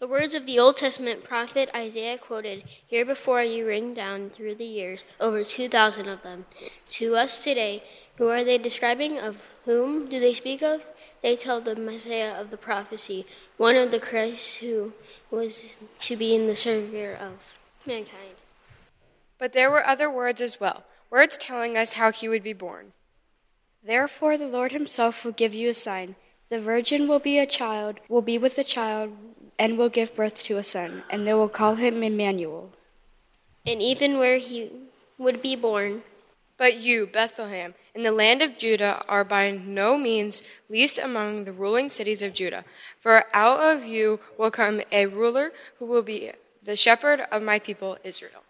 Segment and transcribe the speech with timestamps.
[0.00, 4.54] The words of the Old Testament prophet Isaiah quoted here before you ring down through
[4.54, 6.46] the years, over 2,000 of them.
[6.88, 7.82] To us today,
[8.16, 9.18] who are they describing?
[9.18, 10.86] Of whom do they speak of?
[11.20, 13.26] They tell the Messiah of the prophecy,
[13.58, 14.94] one of the Christ who
[15.30, 17.52] was to be in the Savior of
[17.86, 18.36] mankind.
[19.36, 22.92] But there were other words as well, words telling us how he would be born.
[23.84, 26.16] Therefore, the Lord himself will give you a sign.
[26.48, 29.12] The virgin will be a child, will be with a child
[29.60, 32.70] and will give birth to a son, and they will call him Emmanuel.
[33.66, 34.70] And even where he
[35.18, 36.02] would be born,
[36.56, 41.52] but you, Bethlehem, in the land of Judah, are by no means least among the
[41.52, 42.64] ruling cities of Judah.
[42.98, 47.58] For out of you will come a ruler who will be the shepherd of my
[47.58, 48.42] people Israel.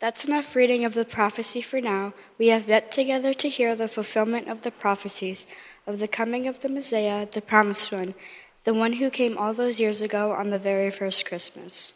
[0.00, 2.12] That's enough reading of the prophecy for now.
[2.38, 5.46] We have met together to hear the fulfillment of the prophecies
[5.86, 8.14] of the coming of the Messiah, the promised one
[8.64, 11.94] the one who came all those years ago on the very first Christmas.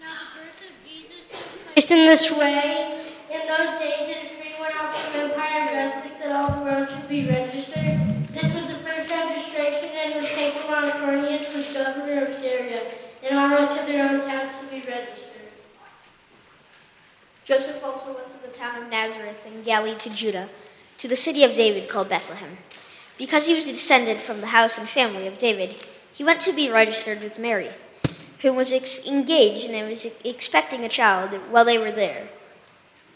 [0.00, 3.02] Now, the birth of Jesus in this way.
[3.30, 7.08] In those days, a decree went out from Emperor Augustus that all the roads should
[7.08, 7.98] be registered.
[8.32, 12.82] This was the first registration and was taken on Quirinius, was governor of Syria,
[13.22, 15.32] and all went to their own towns to be registered.
[17.44, 20.48] Joseph also went to the town of Nazareth in Galilee to Judah,
[20.98, 22.58] to the city of David called Bethlehem
[23.18, 25.76] because he was descended from the house and family of David,
[26.12, 27.70] he went to be registered with Mary,
[28.40, 32.28] who was ex- engaged and was expecting a child while they were there.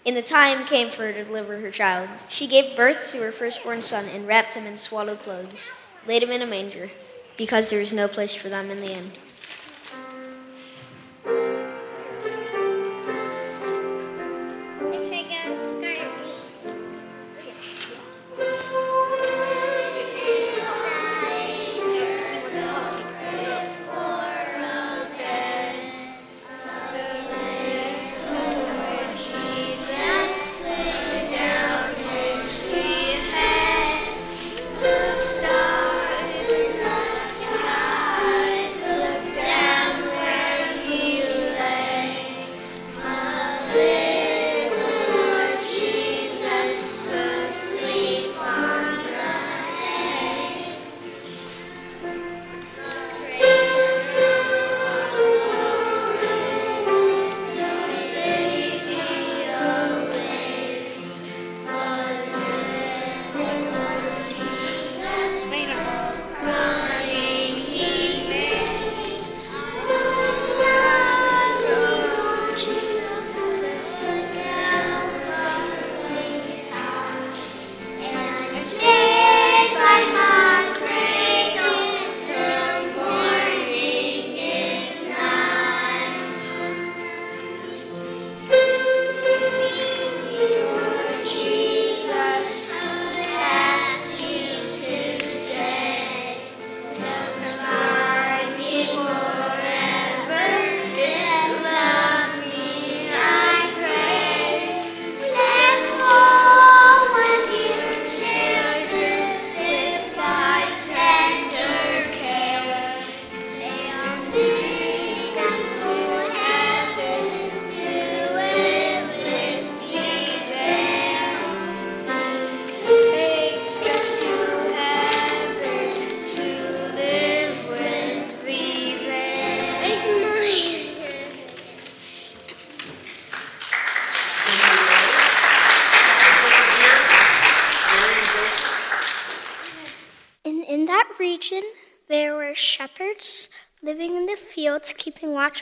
[0.05, 3.33] In the time came for her to deliver her child, she gave birth to her
[3.33, 5.73] firstborn son and wrapped him in swaddling clothes,
[6.07, 6.91] laid him in a manger,
[7.37, 9.11] because there was no place for them in the inn.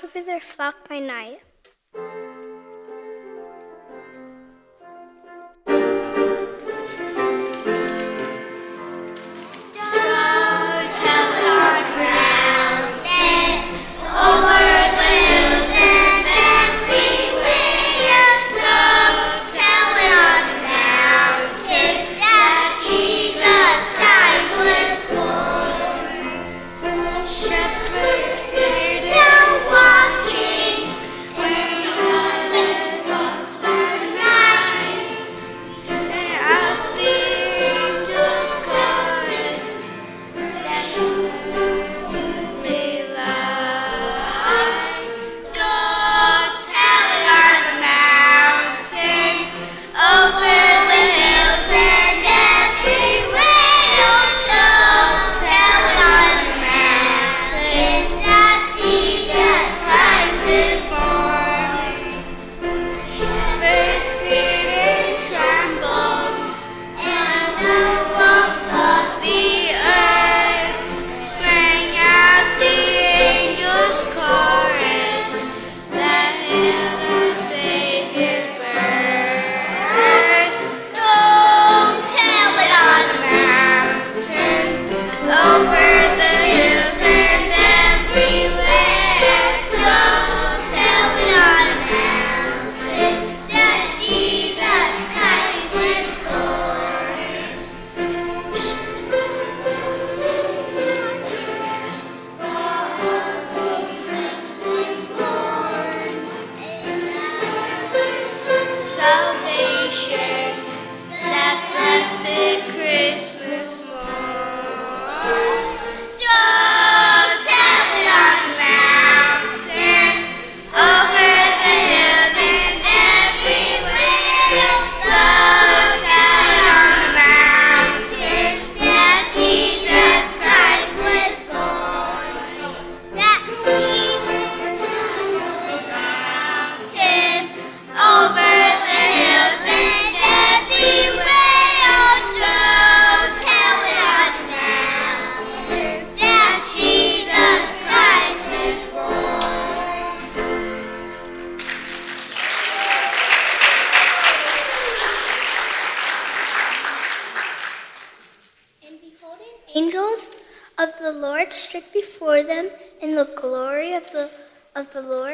[0.09, 1.41] Over their flock by night.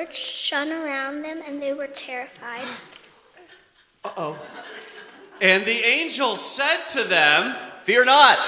[0.03, 2.67] Of shone around them, and they were terrified.
[4.05, 4.39] Uh oh.
[5.41, 8.39] And the angel said to them, Fear not,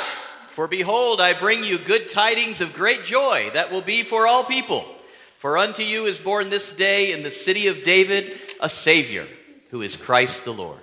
[0.48, 4.44] for behold, I bring you good tidings of great joy that will be for all
[4.44, 4.86] people.
[5.38, 9.26] For unto you is born this day in the city of David a Savior,
[9.70, 10.80] who is Christ the Lord.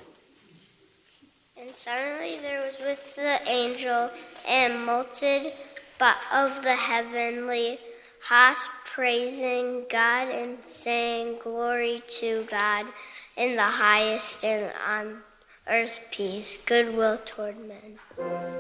[1.60, 4.12] And suddenly there was with the angel
[4.48, 5.51] a multitude
[6.33, 7.80] of the heavenly
[8.30, 12.86] host praising God and saying, Glory to God
[13.36, 15.24] in the highest and on
[15.68, 18.52] earth peace, goodwill toward men.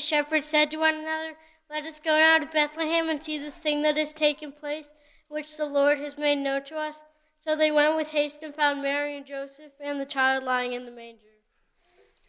[0.00, 1.36] Shepherds said to one another,
[1.70, 4.92] Let us go now to Bethlehem and see this thing that has taken place,
[5.28, 7.02] which the Lord has made known to us.
[7.38, 10.84] So they went with haste and found Mary and Joseph and the child lying in
[10.84, 11.22] the manger.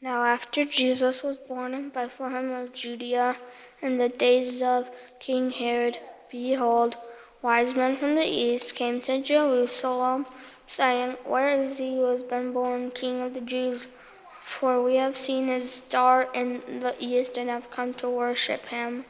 [0.02, 3.36] Now, after Jesus was born in Bethlehem of Judea
[3.82, 4.90] in the days of
[5.20, 5.98] King Herod,
[6.32, 6.96] behold,
[7.42, 10.26] wise men from the east came to Jerusalem,
[10.66, 13.90] saying, Where is he who has been born King of the Jews?
[14.50, 19.06] For we have seen his star in the east and have come to worship him.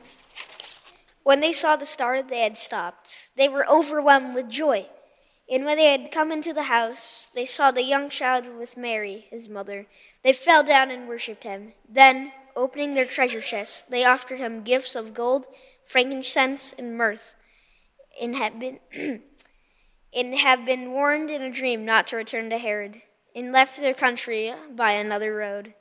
[1.24, 3.32] When they saw the star, they had stopped.
[3.36, 4.88] They were overwhelmed with joy.
[5.50, 9.26] And when they had come into the house, they saw the young child with Mary,
[9.32, 9.88] his mother.
[10.24, 11.74] They fell down and worshipped him.
[11.88, 15.48] Then, opening their treasure chests, they offered him gifts of gold,
[15.88, 17.18] frankincense, and myrrh,
[18.22, 18.80] and had been,
[20.14, 23.02] and have been warned in a dream not to return to Herod
[23.40, 25.74] and left their country by another road.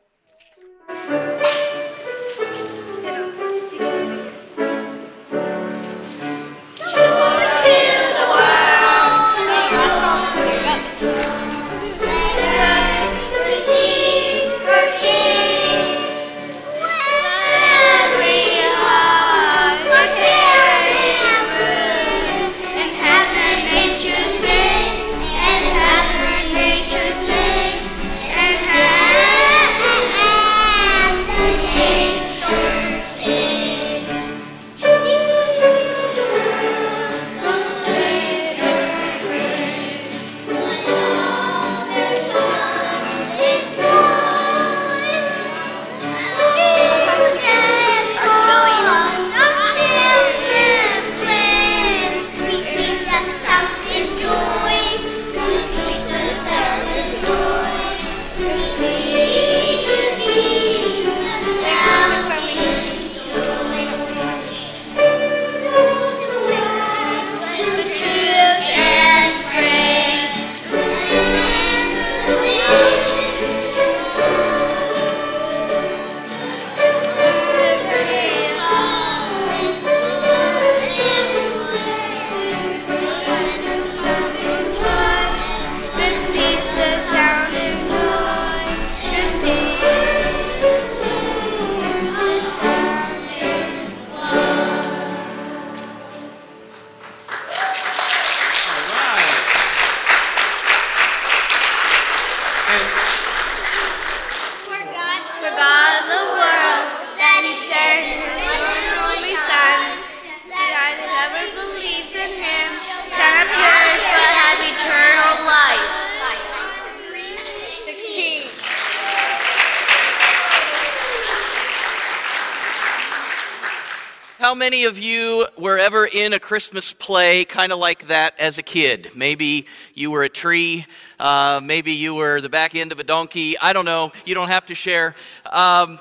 [124.68, 128.62] Many of you were ever in a Christmas play kind of like that as a
[128.62, 129.08] kid?
[129.16, 130.84] Maybe you were a tree,
[131.18, 133.58] uh, maybe you were the back end of a donkey.
[133.58, 134.12] I don't know.
[134.26, 135.14] You don't have to share.
[135.50, 135.98] Um,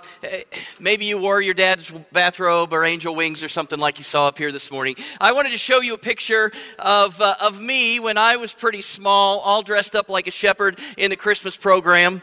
[0.82, 4.38] maybe you wore your dad's bathrobe or angel wings or something like you saw up
[4.38, 4.96] here this morning.
[5.22, 8.82] I wanted to show you a picture of, uh, of me when I was pretty
[8.82, 12.22] small, all dressed up like a shepherd in the Christmas program.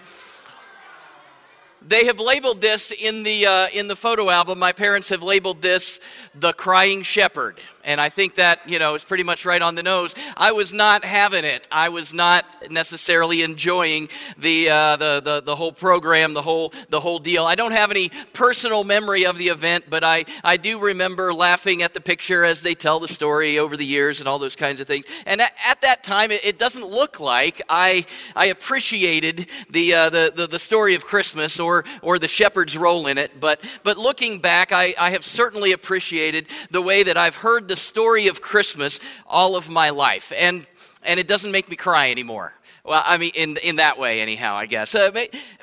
[1.87, 4.59] They have labeled this in the, uh, in the photo album.
[4.59, 6.01] My parents have labeled this
[6.35, 7.61] the crying shepherd.
[7.85, 10.15] And I think that, you know, is pretty much right on the nose.
[10.37, 11.69] I was not having it.
[11.71, 17.01] I was not necessarily enjoying the, uh, the, the, the whole program, the whole, the
[17.01, 17.45] whole deal.
[17.45, 21.83] I don't have any personal memory of the event, but I, I do remember laughing
[21.83, 24.81] at the picture as they tell the story over the years and all those kinds
[24.81, 25.05] of things.
[25.27, 30.11] And at, at that time, it, it, doesn't look like I, I appreciated the, uh,
[30.11, 33.39] the, the, the story of Christmas or, or the shepherd's role in it.
[33.41, 37.74] But, but looking back, I, I have certainly appreciated the way that I've heard the
[37.75, 40.65] the story of Christmas all of my life, and,
[41.03, 42.53] and it doesn't make me cry anymore.
[42.85, 44.95] Well, I mean, in, in that way, anyhow, I guess.
[44.95, 45.11] Uh,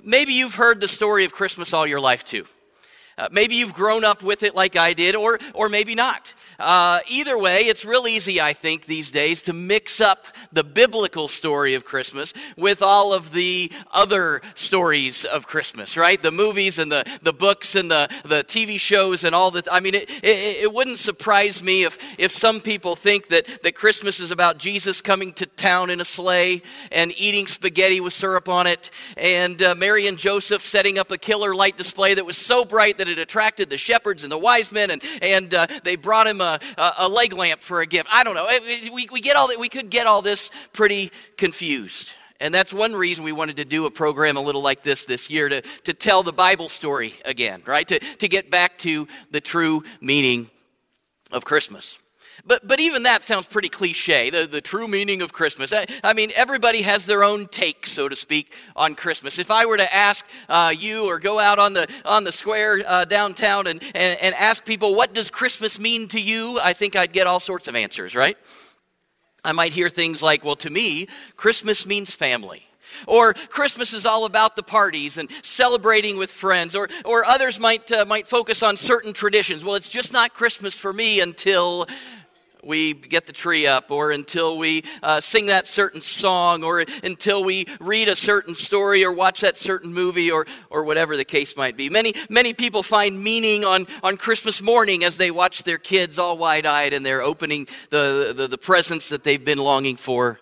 [0.03, 2.45] maybe you've heard the story of Christmas all your life, too.
[3.17, 6.33] Uh, maybe you've grown up with it like I did, or, or maybe not.
[6.59, 11.27] Uh, either way, it's real easy, I think, these days to mix up the biblical
[11.27, 16.21] story of Christmas with all of the other stories of Christmas, right?
[16.21, 19.67] The movies and the, the books and the, the TV shows and all that.
[19.71, 23.75] I mean, it, it, it wouldn't surprise me if, if some people think that, that
[23.75, 28.47] Christmas is about Jesus coming to town in a sleigh and eating spaghetti with syrup
[28.47, 32.37] on it, and uh, Mary and Joseph setting up a killer light display that was
[32.37, 35.95] so bright that it attracted the shepherds and the wise men, and, and uh, they
[35.95, 38.07] brought him a a, leg lamp for a gift.
[38.11, 38.47] I don't know.
[38.93, 42.11] We, we, get all that, we could get all this pretty confused.
[42.39, 45.29] And that's one reason we wanted to do a program a little like this this
[45.29, 47.87] year to, to tell the Bible story again, right?
[47.87, 50.49] To, to get back to the true meaning
[51.31, 51.97] of Christmas.
[52.45, 55.71] But, but even that sounds pretty cliche, the, the true meaning of Christmas.
[55.73, 59.37] I, I mean, everybody has their own take, so to speak, on Christmas.
[59.37, 62.81] If I were to ask uh, you or go out on the, on the square
[62.87, 66.59] uh, downtown and, and, and ask people, what does Christmas mean to you?
[66.63, 68.37] I think I'd get all sorts of answers, right?
[69.43, 72.63] I might hear things like, well, to me, Christmas means family.
[73.07, 76.75] Or Christmas is all about the parties and celebrating with friends.
[76.75, 79.63] Or, or others might, uh, might focus on certain traditions.
[79.63, 81.87] Well, it's just not Christmas for me until
[82.63, 87.43] we get the tree up, or until we uh, sing that certain song, or until
[87.43, 91.55] we read a certain story, or watch that certain movie, or, or whatever the case
[91.55, 91.89] might be.
[91.89, 96.37] Many, many people find meaning on, on Christmas morning as they watch their kids all
[96.37, 100.40] wide eyed and they're opening the, the, the presents that they've been longing for.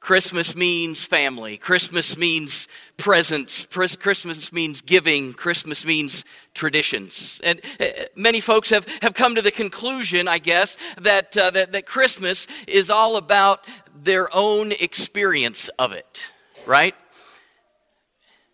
[0.00, 1.58] Christmas means family.
[1.58, 3.66] Christmas means presents.
[3.66, 5.34] Christmas means giving.
[5.34, 7.38] Christmas means traditions.
[7.44, 7.84] And uh,
[8.16, 12.46] many folks have, have come to the conclusion, I guess, that, uh, that, that Christmas
[12.66, 16.32] is all about their own experience of it,
[16.66, 16.94] right?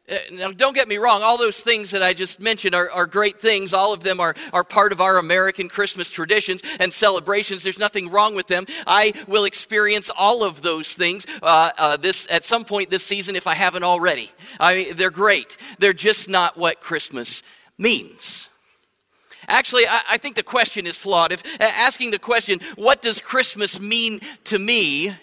[0.09, 3.07] Uh, now, don't get me wrong, all those things that I just mentioned are, are
[3.07, 3.75] great things.
[3.75, 7.65] All of them are, are part of our American Christmas traditions and celebrations.
[7.65, 8.67] There's nothing wrong with them.
[8.87, 13.35] I will experience all of those things uh, uh, this, at some point this season
[13.35, 14.31] if I haven't already.
[14.61, 15.57] I, they're great.
[15.81, 17.43] They're just not what Christmas
[17.77, 18.49] means.
[19.49, 21.33] Actually, I, I think the question is flawed.
[21.33, 25.15] If asking the question, what does Christmas mean to me?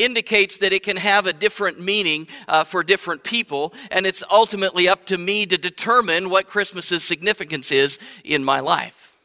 [0.00, 4.88] Indicates that it can have a different meaning uh, for different people, and it's ultimately
[4.88, 9.16] up to me to determine what Christmas's significance is in my life.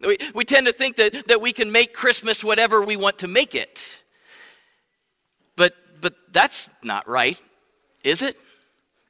[0.00, 3.28] We, we tend to think that, that we can make Christmas whatever we want to
[3.28, 4.02] make it.
[5.56, 7.40] But, but that's not right,
[8.04, 8.36] is it?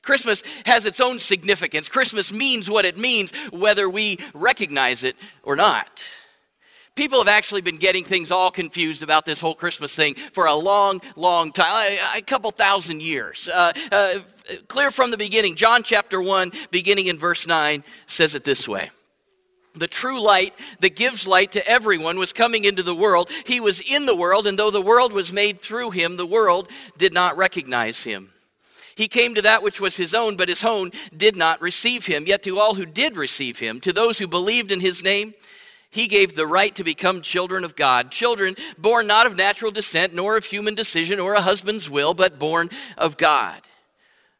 [0.03, 1.89] Christmas has its own significance.
[1.89, 6.01] Christmas means what it means, whether we recognize it or not
[6.97, 10.55] people have actually been getting things all confused about this whole Christmas thing for a
[10.55, 13.49] long, long time, a, couple thousand years.
[13.55, 14.15] Uh, uh,
[14.67, 18.91] clear from the beginning, John chapter 1, beginning in verse 9, says it this way.
[19.75, 23.31] The true light that gives light to everyone was coming into the world.
[23.45, 26.71] He was in the world, and though the world was made through him, the world
[26.97, 28.31] did not recognize him.
[28.97, 32.25] He came to that which was his own, but his own did not receive him.
[32.27, 35.35] Yet to all who did receive him, to those who believed in his name,
[35.91, 40.15] he gave the right to become children of God, children born not of natural descent,
[40.15, 42.69] nor of human decision or a husband's will, but born
[42.99, 43.61] of God.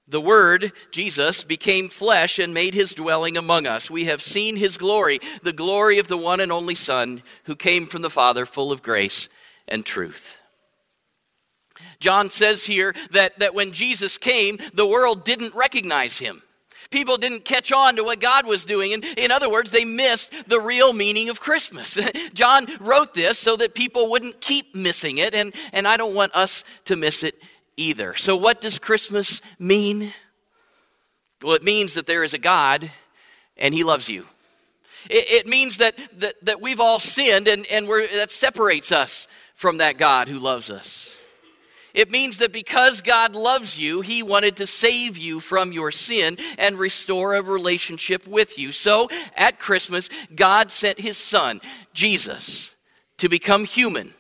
[0.09, 3.91] The Word, Jesus, became flesh and made his dwelling among us.
[3.91, 7.87] We have seen his glory, the glory of the one and only Son, who came
[7.87, 9.29] from the Father, full of grace
[9.67, 10.41] and truth.
[11.99, 16.43] John says here that, that when Jesus came, the world didn't recognize him.
[16.91, 18.93] People didn't catch on to what God was doing.
[18.93, 21.99] And in other words, they missed the real meaning of Christmas.
[22.35, 26.35] John wrote this so that people wouldn't keep missing it, and, and I don't want
[26.35, 27.37] us to miss it
[27.77, 28.15] either.
[28.15, 30.13] So, what does Christmas mean?
[31.43, 32.91] Well, it means that there is a God
[33.57, 34.27] and He loves you.
[35.09, 39.29] It, it means that, that, that we've all sinned and, and we're, that separates us
[39.55, 41.16] from that God who loves us.
[41.97, 46.37] It means that because God loves you, He wanted to save you from your sin
[46.59, 48.71] and restore a relationship with you.
[48.71, 51.59] So at Christmas, God sent His Son,
[51.95, 52.77] Jesus,
[53.17, 54.13] to become human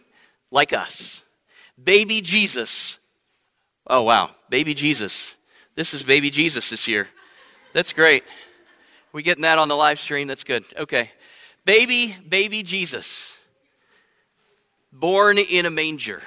[0.51, 1.23] like us.
[1.83, 2.99] Baby Jesus.
[3.87, 4.31] Oh, wow.
[4.49, 5.37] Baby Jesus.
[5.75, 7.09] This is baby Jesus this year.
[7.75, 8.25] That's great.
[9.13, 10.29] We getting that on the live stream?
[10.29, 10.65] That's good.
[10.79, 11.11] Okay.
[11.67, 13.39] Baby, baby Jesus.
[14.91, 16.23] Born in a manger.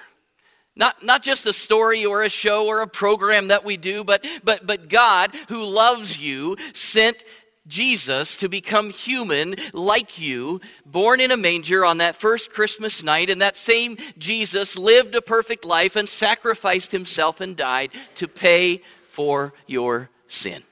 [0.80, 4.26] Not, not just a story or a show or a program that we do, but,
[4.46, 7.26] but, but God, who loves you, sent
[7.68, 13.30] Jesus to become human like you, born in a manger on that first Christmas night.
[13.30, 18.78] And that same Jesus lived a perfect life and sacrificed himself and died to pay
[19.04, 20.63] for your sin.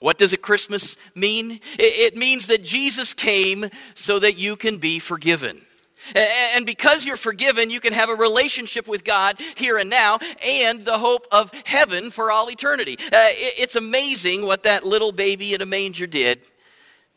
[0.00, 1.60] What does a Christmas mean?
[1.78, 5.65] It means that Jesus came so that you can be forgiven.
[6.14, 10.84] And because you're forgiven, you can have a relationship with God here and now and
[10.84, 12.96] the hope of heaven for all eternity.
[12.98, 16.40] Uh, it's amazing what that little baby in a manger did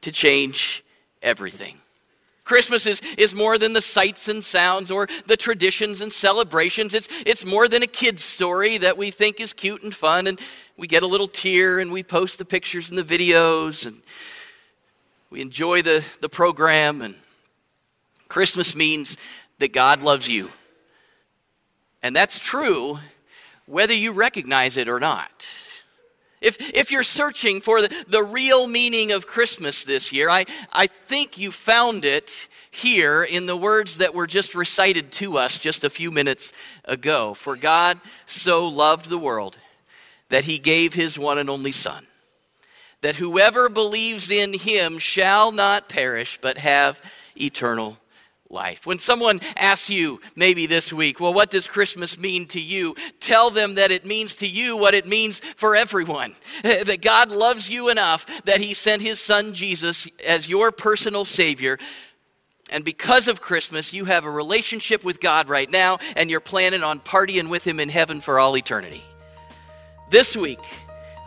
[0.02, 0.84] to change
[1.22, 1.78] everything.
[2.50, 6.96] Christmas is, is more than the sights and sounds or the traditions and celebrations.
[6.96, 10.40] It's, it's more than a kid's story that we think is cute and fun, and
[10.76, 14.02] we get a little tear and we post the pictures and the videos, and
[15.30, 17.14] we enjoy the, the program and
[18.30, 19.18] Christmas means
[19.58, 20.50] that God loves you.
[22.02, 23.00] And that's true
[23.66, 25.66] whether you recognize it or not.
[26.42, 30.88] If, if you're searching for the, the real meaning of Christmas this year, I, I
[30.88, 35.84] think you found it here in the words that were just recited to us just
[35.84, 36.54] a few minutes
[36.86, 37.34] ago.
[37.34, 39.60] For God so loved the world
[40.30, 42.06] that he gave his one and only Son,
[43.02, 47.04] that whoever believes in him shall not perish but have
[47.36, 47.98] eternal
[48.50, 48.86] life.
[48.86, 52.96] When someone asks you, maybe this week, well, what does Christmas mean to you?
[53.20, 56.36] Tell them that it means to you what it means for everyone.
[56.90, 61.78] That God loves you enough that He sent His Son Jesus as your personal Savior.
[62.72, 66.84] And because of Christmas, you have a relationship with God right now, and you're planning
[66.84, 69.04] on partying with Him in heaven for all eternity.
[70.10, 70.60] This week,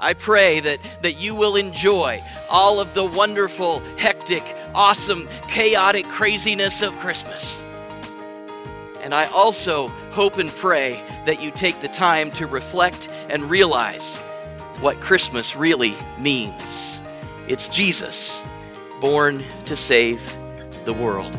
[0.03, 4.43] I pray that, that you will enjoy all of the wonderful, hectic,
[4.75, 7.63] awesome, chaotic craziness of Christmas.
[9.03, 14.17] And I also hope and pray that you take the time to reflect and realize
[14.81, 17.01] what Christmas really means.
[17.47, 18.43] It's Jesus
[19.01, 20.21] born to save
[20.85, 21.33] the world.